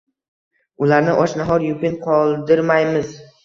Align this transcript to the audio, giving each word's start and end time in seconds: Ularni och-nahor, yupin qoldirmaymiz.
Ularni 0.85 1.13
och-nahor, 1.25 1.67
yupin 1.69 2.01
qoldirmaymiz. 2.09 3.17